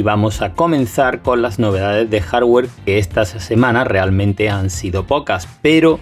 y 0.00 0.02
vamos 0.02 0.40
a 0.40 0.54
comenzar 0.54 1.20
con 1.20 1.42
las 1.42 1.58
novedades 1.58 2.08
de 2.08 2.22
hardware 2.22 2.68
que 2.86 2.96
esta 2.96 3.26
semana 3.26 3.84
realmente 3.84 4.48
han 4.48 4.70
sido 4.70 5.06
pocas, 5.06 5.46
pero 5.60 6.00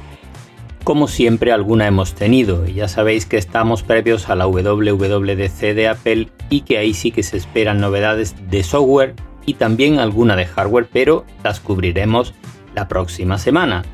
como 0.84 1.09
siempre 1.09 1.51
alguna 1.51 1.89
hemos 1.89 2.15
tenido. 2.15 2.65
Ya 2.65 2.87
sabéis 2.87 3.27
que 3.27 3.39
estamos 3.39 3.83
previos 3.83 4.29
a 4.29 4.37
la 4.37 4.47
WWDC 4.47 5.75
de 5.75 5.89
Apple 5.89 6.29
y 6.48 6.61
que 6.61 6.79
ahí 6.79 6.95
sí 6.95 7.11
que 7.11 7.25
se 7.25 7.37
esperan 7.37 7.80
novedades 7.80 8.37
de 8.48 8.62
software 8.62 9.16
y 9.47 9.55
también 9.55 9.98
alguna 9.98 10.37
de 10.37 10.47
hardware, 10.47 10.89
pero 10.92 11.25
las 11.42 11.59
cubriremos 11.59 12.34
la 12.77 12.87
próxima 12.87 13.37
semana. 13.37 13.84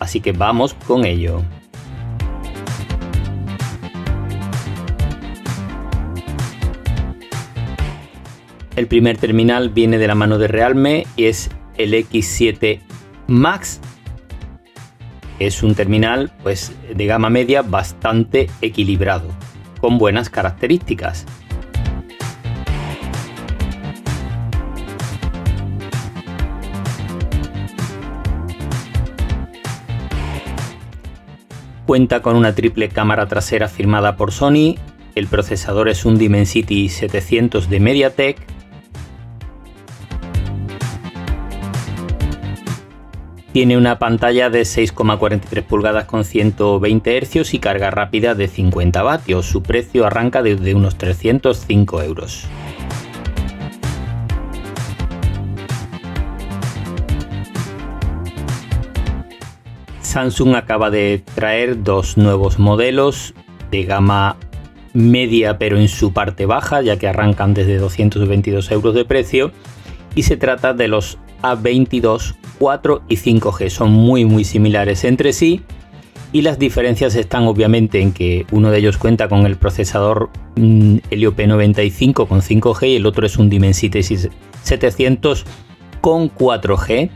Así 0.00 0.20
que 0.20 0.32
vamos 0.32 0.74
con 0.86 1.06
ello. 1.06 1.40
El 8.76 8.88
primer 8.88 9.16
terminal 9.16 9.70
viene 9.70 9.96
de 9.96 10.06
la 10.06 10.14
mano 10.14 10.36
de 10.36 10.48
Realme 10.48 11.06
y 11.16 11.24
es 11.24 11.48
el 11.78 11.94
X7 11.94 12.80
Max. 13.26 13.80
Es 15.38 15.62
un 15.62 15.74
terminal 15.74 16.30
pues, 16.42 16.72
de 16.94 17.06
gama 17.06 17.30
media 17.30 17.62
bastante 17.62 18.50
equilibrado, 18.60 19.30
con 19.80 19.96
buenas 19.96 20.28
características. 20.28 21.24
Cuenta 31.86 32.20
con 32.20 32.36
una 32.36 32.54
triple 32.54 32.90
cámara 32.90 33.26
trasera 33.26 33.68
firmada 33.68 34.16
por 34.16 34.32
Sony, 34.32 34.74
el 35.14 35.28
procesador 35.28 35.88
es 35.88 36.04
un 36.04 36.18
Dimensity 36.18 36.90
700 36.90 37.70
de 37.70 37.80
MediaTek 37.80 38.55
Tiene 43.56 43.78
una 43.78 43.98
pantalla 43.98 44.50
de 44.50 44.64
6,43 44.64 45.62
pulgadas 45.62 46.04
con 46.04 46.26
120 46.26 47.22
Hz 47.22 47.54
y 47.54 47.58
carga 47.58 47.90
rápida 47.90 48.34
de 48.34 48.48
50 48.48 49.02
vatios. 49.02 49.46
Su 49.46 49.62
precio 49.62 50.04
arranca 50.04 50.42
desde 50.42 50.74
unos 50.74 50.98
305 50.98 52.02
euros. 52.02 52.46
Samsung 60.02 60.54
acaba 60.54 60.90
de 60.90 61.24
traer 61.34 61.82
dos 61.82 62.18
nuevos 62.18 62.58
modelos 62.58 63.32
de 63.70 63.84
gama 63.84 64.36
media 64.92 65.56
pero 65.56 65.78
en 65.78 65.88
su 65.88 66.12
parte 66.12 66.44
baja 66.44 66.82
ya 66.82 66.98
que 66.98 67.08
arrancan 67.08 67.54
desde 67.54 67.78
222 67.78 68.70
euros 68.70 68.94
de 68.94 69.06
precio 69.06 69.50
y 70.14 70.24
se 70.24 70.36
trata 70.36 70.74
de 70.74 70.88
los 70.88 71.18
A22 71.54 72.34
4 72.58 73.02
y 73.08 73.16
5G. 73.16 73.68
Son 73.70 73.92
muy 73.92 74.24
muy 74.24 74.44
similares 74.44 75.04
entre 75.04 75.32
sí 75.32 75.62
y 76.32 76.42
las 76.42 76.58
diferencias 76.58 77.14
están 77.14 77.46
obviamente 77.46 78.00
en 78.00 78.12
que 78.12 78.46
uno 78.50 78.70
de 78.70 78.78
ellos 78.78 78.98
cuenta 78.98 79.28
con 79.28 79.46
el 79.46 79.56
procesador 79.56 80.28
mm, 80.56 80.98
Helio 81.10 81.34
P95 81.34 82.26
con 82.26 82.42
5G 82.42 82.88
y 82.88 82.96
el 82.96 83.06
otro 83.06 83.26
es 83.26 83.38
un 83.38 83.48
Dimensity 83.48 84.02
700 84.62 85.44
con 86.00 86.30
4G. 86.30 87.10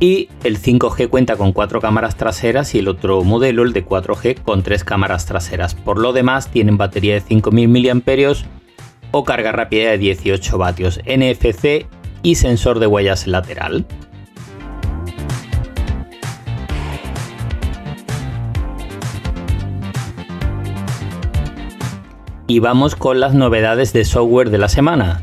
Y 0.00 0.28
el 0.42 0.60
5G 0.60 1.08
cuenta 1.08 1.36
con 1.36 1.52
cuatro 1.52 1.80
cámaras 1.80 2.16
traseras 2.16 2.74
y 2.74 2.80
el 2.80 2.88
otro 2.88 3.22
modelo, 3.22 3.62
el 3.62 3.72
de 3.72 3.86
4G, 3.86 4.42
con 4.42 4.64
tres 4.64 4.82
cámaras 4.82 5.26
traseras. 5.26 5.76
Por 5.76 5.98
lo 5.98 6.12
demás, 6.12 6.50
tienen 6.50 6.76
batería 6.76 7.14
de 7.14 7.20
5000 7.20 7.68
mAh 7.94 8.34
o 9.12 9.24
carga 9.24 9.52
rápida 9.52 9.92
de 9.92 9.98
18 9.98 10.58
vatios, 10.58 10.98
NFC 11.06 11.86
y 12.22 12.36
sensor 12.36 12.78
de 12.78 12.86
huellas 12.86 13.26
lateral. 13.26 13.86
Y 22.46 22.58
vamos 22.58 22.96
con 22.96 23.20
las 23.20 23.34
novedades 23.34 23.92
de 23.92 24.04
software 24.04 24.50
de 24.50 24.58
la 24.58 24.68
semana. 24.68 25.22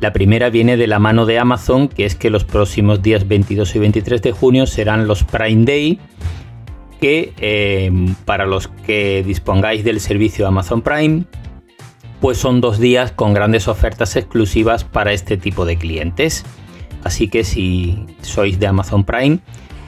La 0.00 0.12
primera 0.12 0.50
viene 0.50 0.76
de 0.76 0.86
la 0.86 0.98
mano 0.98 1.26
de 1.26 1.38
Amazon, 1.38 1.88
que 1.88 2.04
es 2.04 2.14
que 2.14 2.30
los 2.30 2.44
próximos 2.44 3.02
días 3.02 3.26
22 3.28 3.76
y 3.76 3.78
23 3.78 4.22
de 4.22 4.32
junio 4.32 4.66
serán 4.66 5.06
los 5.06 5.24
Prime 5.24 5.64
Day, 5.64 5.98
que 7.00 7.32
eh, 7.38 7.90
para 8.24 8.46
los 8.46 8.68
que 8.68 9.22
dispongáis 9.26 9.84
del 9.84 10.00
servicio 10.00 10.46
Amazon 10.46 10.82
Prime, 10.82 11.24
pues 12.20 12.38
son 12.38 12.60
dos 12.60 12.78
días 12.78 13.12
con 13.12 13.34
grandes 13.34 13.68
ofertas 13.68 14.16
exclusivas 14.16 14.84
para 14.84 15.12
este 15.12 15.36
tipo 15.36 15.64
de 15.64 15.76
clientes. 15.76 16.44
Así 17.04 17.28
que 17.28 17.44
si 17.44 18.06
sois 18.22 18.58
de 18.58 18.66
Amazon 18.66 19.04
Prime, 19.04 19.38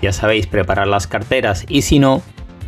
ya 0.03 0.13
sabéis 0.13 0.47
preparar 0.47 0.87
las 0.87 1.07
carteras 1.07 1.65
y 1.69 1.83
si 1.83 1.99
no, 1.99 2.23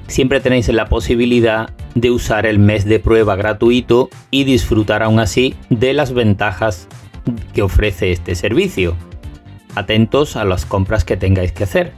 siempre 0.09 0.41
tenéis 0.41 0.69
la 0.69 0.87
posibilidad 0.87 1.71
de 1.95 2.11
usar 2.11 2.47
el 2.47 2.59
mes 2.59 2.85
de 2.85 2.99
prueba 2.99 3.37
gratuito 3.37 4.11
y 4.31 4.45
disfrutar 4.45 5.03
aún 5.03 5.21
así 5.21 5.55
de 5.69 5.93
las 5.93 6.13
ventajas 6.13 6.89
que 7.55 7.63
ofrece 7.63 8.13
este 8.13 8.35
servicio. 8.35 8.97
Atentos 9.75 10.37
a 10.37 10.45
las 10.45 10.67
compras 10.67 11.05
que 11.05 11.17
tengáis 11.17 11.53
que 11.53 11.65
hacer. 11.65 11.93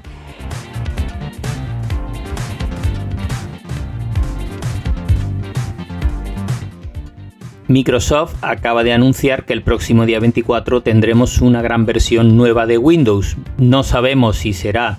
Microsoft 7.72 8.34
acaba 8.42 8.84
de 8.84 8.92
anunciar 8.92 9.46
que 9.46 9.54
el 9.54 9.62
próximo 9.62 10.04
día 10.04 10.20
24 10.20 10.82
tendremos 10.82 11.40
una 11.40 11.62
gran 11.62 11.86
versión 11.86 12.36
nueva 12.36 12.66
de 12.66 12.76
Windows. 12.76 13.38
No 13.56 13.82
sabemos 13.82 14.36
si 14.36 14.52
será 14.52 14.98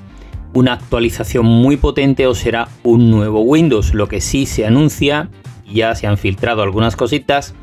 una 0.54 0.74
actualización 0.74 1.46
muy 1.46 1.78
potente 1.78 2.26
o 2.26 2.34
será 2.34 2.70
un 2.82 3.12
nuevo 3.12 3.42
Windows. 3.42 3.94
Lo 3.94 4.08
que 4.08 4.22
sí 4.22 4.48
se 4.48 4.66
anuncia, 4.66 5.30
ya 5.72 5.94
se 5.94 6.08
han 6.08 6.18
filtrado 6.18 6.64
algunas 6.64 6.96
cositas, 6.96 7.54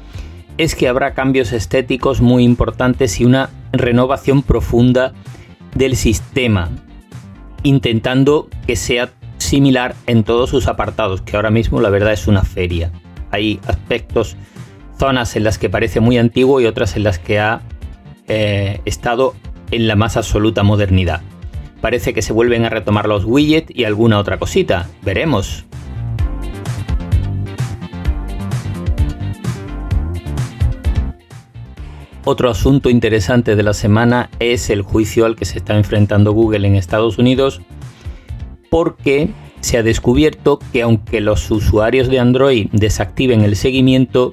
es 0.59 0.77
que 0.77 0.87
habrá 0.87 1.13
cambios 1.13 1.53
estéticos 1.53 2.21
muy 2.21 2.45
importantes 2.45 3.21
y 3.21 3.25
una 3.25 3.51
renovación 3.73 4.43
profunda 4.43 5.13
del 5.75 5.97
sistema, 5.97 6.71
intentando 7.65 8.49
que 8.65 8.77
sea 8.77 9.11
similar 9.39 9.97
en 10.07 10.23
todos 10.23 10.51
sus 10.51 10.69
apartados, 10.69 11.21
que 11.21 11.35
ahora 11.35 11.51
mismo 11.51 11.81
la 11.81 11.91
verdad 11.91 12.13
es 12.13 12.29
una 12.29 12.45
feria. 12.45 12.93
Hay 13.33 13.61
aspectos, 13.67 14.37
zonas 15.01 15.35
en 15.35 15.45
las 15.45 15.57
que 15.57 15.71
parece 15.71 15.99
muy 15.99 16.19
antiguo 16.19 16.61
y 16.61 16.67
otras 16.67 16.95
en 16.95 17.05
las 17.05 17.19
que 17.19 17.41
ha 17.41 17.63
eh, 18.29 18.83
estado 18.85 19.35
en 19.71 19.89
la 19.89 19.97
más 19.97 20.19
absoluta 20.19 20.63
modernidad. 20.63 21.23
Parece 21.81 22.13
que 22.13 22.21
se 22.21 22.35
vuelven 22.35 22.67
a 22.67 22.69
retomar 22.69 23.09
los 23.09 23.25
widgets 23.25 23.75
y 23.75 23.85
alguna 23.85 24.19
otra 24.19 24.39
cosita. 24.39 24.91
Veremos. 25.01 25.65
Otro 32.27 32.51
asunto 32.51 32.91
interesante 32.91 33.57
de 33.57 33.63
la 33.63 33.73
semana 33.73 34.29
es 34.39 34.69
el 34.69 34.83
juicio 34.83 35.25
al 35.25 35.35
que 35.35 35.47
se 35.47 35.57
está 35.57 35.79
enfrentando 35.79 36.33
Google 36.33 36.69
en 36.69 36.77
Estados 36.77 37.17
Unidos 37.17 37.63
porque 38.69 39.31
se 39.61 39.79
ha 39.79 39.83
descubierto 39.83 40.59
que 40.75 40.83
aunque 40.83 41.23
los 41.23 41.51
usuarios 41.51 42.09
de 42.09 42.19
Android 42.19 42.69
desactiven 42.73 43.41
el 43.41 43.57
seguimiento, 43.57 44.33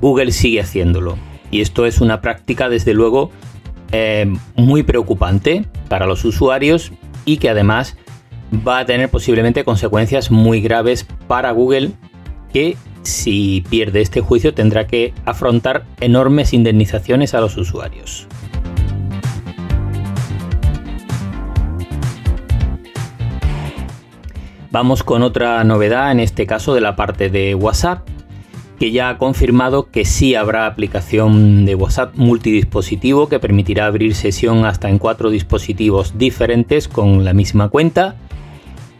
Google 0.00 0.32
sigue 0.32 0.60
haciéndolo. 0.60 1.16
Y 1.50 1.60
esto 1.60 1.86
es 1.86 2.00
una 2.00 2.20
práctica 2.20 2.68
desde 2.68 2.94
luego 2.94 3.30
eh, 3.92 4.32
muy 4.56 4.82
preocupante 4.82 5.64
para 5.88 6.06
los 6.06 6.24
usuarios 6.24 6.92
y 7.24 7.36
que 7.36 7.48
además 7.48 7.96
va 8.66 8.80
a 8.80 8.86
tener 8.86 9.08
posiblemente 9.08 9.64
consecuencias 9.64 10.30
muy 10.30 10.60
graves 10.60 11.06
para 11.26 11.52
Google 11.52 11.92
que 12.52 12.76
si 13.02 13.64
pierde 13.68 14.00
este 14.00 14.20
juicio 14.20 14.54
tendrá 14.54 14.86
que 14.86 15.12
afrontar 15.24 15.84
enormes 16.00 16.52
indemnizaciones 16.52 17.34
a 17.34 17.40
los 17.40 17.56
usuarios. 17.56 18.26
Vamos 24.70 25.04
con 25.04 25.22
otra 25.22 25.62
novedad, 25.62 26.10
en 26.10 26.18
este 26.18 26.46
caso 26.46 26.74
de 26.74 26.80
la 26.80 26.96
parte 26.96 27.30
de 27.30 27.54
WhatsApp. 27.54 28.08
Que 28.78 28.90
ya 28.90 29.08
ha 29.08 29.18
confirmado 29.18 29.90
que 29.90 30.04
sí 30.04 30.34
habrá 30.34 30.66
aplicación 30.66 31.64
de 31.64 31.74
WhatsApp 31.74 32.14
multidispositivo 32.16 33.28
que 33.28 33.38
permitirá 33.38 33.86
abrir 33.86 34.14
sesión 34.14 34.64
hasta 34.64 34.88
en 34.88 34.98
cuatro 34.98 35.30
dispositivos 35.30 36.18
diferentes 36.18 36.88
con 36.88 37.24
la 37.24 37.32
misma 37.32 37.68
cuenta 37.68 38.16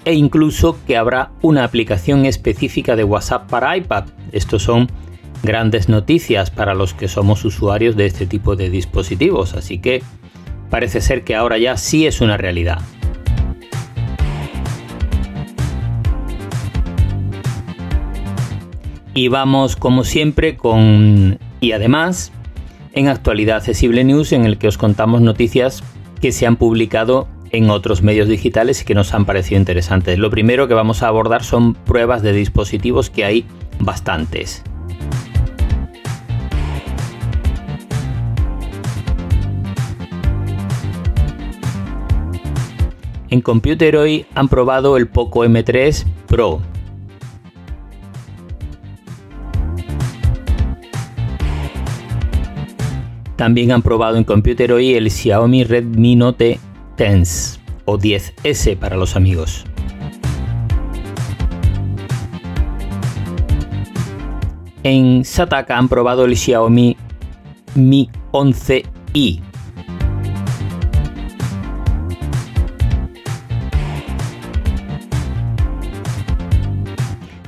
e 0.04 0.14
incluso 0.14 0.76
que 0.86 0.96
habrá 0.96 1.30
una 1.42 1.64
aplicación 1.64 2.26
específica 2.26 2.94
de 2.94 3.04
WhatsApp 3.04 3.48
para 3.48 3.76
iPad. 3.76 4.04
Estos 4.32 4.62
son 4.62 4.88
grandes 5.42 5.88
noticias 5.88 6.50
para 6.50 6.74
los 6.74 6.94
que 6.94 7.08
somos 7.08 7.44
usuarios 7.44 7.96
de 7.96 8.06
este 8.06 8.26
tipo 8.26 8.56
de 8.56 8.70
dispositivos, 8.70 9.54
así 9.54 9.78
que 9.78 10.02
parece 10.70 11.00
ser 11.00 11.24
que 11.24 11.34
ahora 11.34 11.58
ya 11.58 11.76
sí 11.76 12.06
es 12.06 12.20
una 12.20 12.36
realidad. 12.36 12.80
Y 19.14 19.28
vamos 19.28 19.76
como 19.76 20.02
siempre 20.02 20.56
con 20.56 21.38
y 21.60 21.72
además 21.72 22.32
en 22.94 23.08
actualidad 23.08 23.58
accesible 23.58 24.02
news 24.02 24.32
en 24.32 24.44
el 24.44 24.58
que 24.58 24.66
os 24.66 24.76
contamos 24.76 25.20
noticias 25.20 25.84
que 26.20 26.32
se 26.32 26.46
han 26.46 26.56
publicado 26.56 27.28
en 27.50 27.70
otros 27.70 28.02
medios 28.02 28.28
digitales 28.28 28.82
y 28.82 28.84
que 28.84 28.94
nos 28.94 29.14
han 29.14 29.24
parecido 29.24 29.60
interesantes. 29.60 30.18
Lo 30.18 30.30
primero 30.30 30.66
que 30.66 30.74
vamos 30.74 31.04
a 31.04 31.08
abordar 31.08 31.44
son 31.44 31.74
pruebas 31.74 32.22
de 32.22 32.32
dispositivos 32.32 33.08
que 33.08 33.24
hay 33.24 33.46
bastantes. 33.78 34.64
En 43.30 43.40
Computer 43.40 43.96
hoy 43.96 44.26
han 44.34 44.48
probado 44.48 44.96
el 44.96 45.06
Poco 45.06 45.44
M3 45.44 46.04
Pro. 46.26 46.73
También 53.36 53.72
han 53.72 53.82
probado 53.82 54.16
en 54.16 54.24
Computer 54.24 54.72
hoy 54.72 54.94
el 54.94 55.10
Xiaomi 55.10 55.64
Redmi 55.64 56.14
Note 56.16 56.60
10 56.96 57.60
o 57.84 57.98
10S 57.98 58.76
para 58.76 58.96
los 58.96 59.16
amigos. 59.16 59.64
En 64.84 65.24
Sataka 65.24 65.78
han 65.78 65.88
probado 65.88 66.26
el 66.26 66.36
Xiaomi 66.36 66.96
Mi 67.74 68.10
11i 68.32 69.40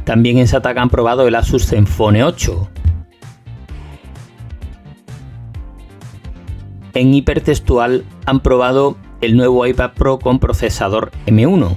También 0.07 0.39
en 0.39 0.47
Sataka 0.47 0.81
han 0.81 0.89
probado 0.89 1.27
el 1.27 1.35
Asus 1.35 1.67
Zenfone 1.67 2.23
8. 2.23 2.71
En 6.97 7.13
hipertextual 7.13 8.07
han 8.25 8.41
probado 8.41 8.97
el 9.21 9.37
nuevo 9.37 9.67
iPad 9.67 9.91
Pro 9.91 10.19
con 10.19 10.39
procesador 10.39 11.11
M1. 11.27 11.77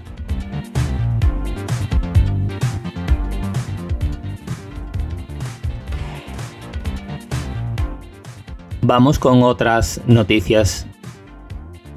Vamos 8.81 9.19
con 9.19 9.43
otras 9.43 9.99
noticias 10.07 10.87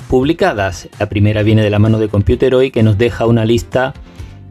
publicadas. 0.09 0.89
La 0.99 1.09
primera 1.09 1.45
viene 1.45 1.63
de 1.63 1.71
la 1.71 1.79
mano 1.79 2.01
de 2.01 2.09
Computer 2.09 2.57
Hoy 2.57 2.73
que 2.73 2.83
nos 2.83 2.99
deja 2.99 3.27
una 3.27 3.45
lista 3.45 3.95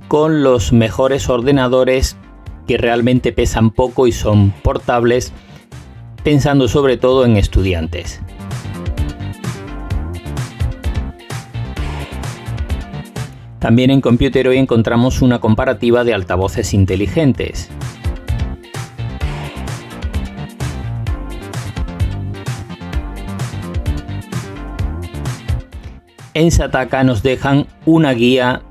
con 0.07 0.43
los 0.43 0.71
mejores 0.71 1.27
ordenadores 1.27 2.15
que 2.67 2.77
realmente 2.77 3.33
pesan 3.33 3.71
poco 3.71 4.07
y 4.07 4.13
son 4.13 4.51
portables, 4.63 5.33
pensando 6.23 6.69
sobre 6.69 6.95
todo 6.95 7.25
en 7.25 7.35
estudiantes. 7.35 8.21
También 13.61 13.91
en 13.91 14.01
Computer 14.01 14.47
hoy 14.47 14.57
encontramos 14.57 15.21
una 15.21 15.37
comparativa 15.37 16.03
de 16.03 16.15
altavoces 16.15 16.73
inteligentes. 16.73 17.69
En 26.33 26.49
Sataka 26.49 27.03
nos 27.03 27.21
dejan 27.21 27.67
una 27.85 28.13
guía 28.13 28.63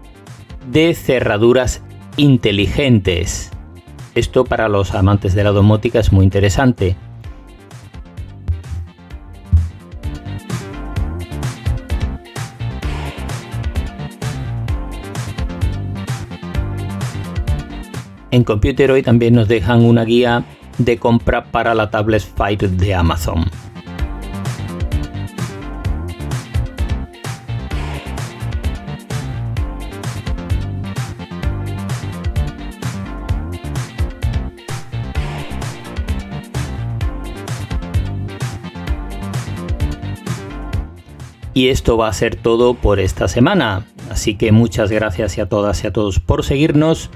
de 0.73 0.93
cerraduras 0.95 1.85
inteligentes. 2.17 3.53
Esto 4.17 4.45
para 4.45 4.69
los 4.69 4.97
amantes 4.97 5.37
de 5.37 5.45
la 5.45 5.53
domótica 5.53 6.01
es 6.01 6.11
muy 6.11 6.25
interesante. 6.25 6.97
En 18.33 18.45
Computer 18.45 18.93
hoy 18.93 19.03
también 19.03 19.35
nos 19.35 19.49
dejan 19.49 19.85
una 19.85 20.05
guía 20.05 20.45
de 20.79 20.99
compra 20.99 21.47
para 21.47 21.75
la 21.75 21.91
tablet 21.91 22.23
Fire 22.23 22.71
de 22.71 22.95
Amazon. 22.95 23.45
Y 41.53 41.69
esto 41.69 41.97
va 41.97 42.07
a 42.07 42.13
ser 42.13 42.37
todo 42.37 42.75
por 42.75 43.01
esta 43.01 43.27
semana. 43.27 43.85
Así 44.09 44.37
que 44.37 44.53
muchas 44.53 44.91
gracias 44.93 45.37
a 45.39 45.47
todas 45.47 45.83
y 45.83 45.89
a 45.89 45.93
todos 45.93 46.21
por 46.21 46.45
seguirnos 46.45 47.11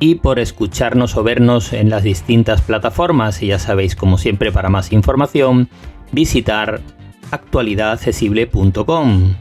y 0.00 0.16
por 0.16 0.38
escucharnos 0.38 1.16
o 1.16 1.22
vernos 1.22 1.72
en 1.72 1.88
las 1.90 2.02
distintas 2.02 2.60
plataformas. 2.62 3.42
Y 3.42 3.46
ya 3.48 3.58
sabéis, 3.58 3.96
como 3.96 4.16
siempre, 4.18 4.52
para 4.52 4.68
más 4.68 4.92
información, 4.92 5.70
visitar 6.12 6.82
actualidadaccesible.com. 7.30 9.34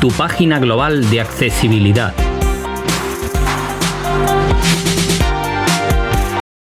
tu 0.00 0.08
página 0.12 0.60
global 0.60 1.10
de 1.10 1.20
accesibilidad. 1.20 2.14